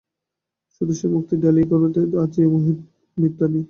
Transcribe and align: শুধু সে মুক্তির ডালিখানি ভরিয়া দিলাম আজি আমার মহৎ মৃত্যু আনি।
শুধু 0.75 0.93
সে 0.93 1.05
মুক্তির 1.07 1.39
ডালিখানি 1.39 1.77
ভরিয়া 1.81 1.91
দিলাম 1.95 2.21
আজি 2.23 2.39
আমার 2.41 2.53
মহৎ 2.55 2.77
মৃত্যু 3.17 3.41
আনি। 3.45 3.59